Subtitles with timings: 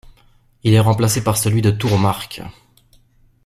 [0.63, 2.41] Il est remplacé par celui de tourmarque.